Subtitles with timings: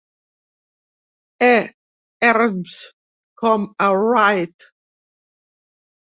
[1.47, 1.57] E.
[2.29, 2.79] Ernst
[3.41, 4.67] com a Wright.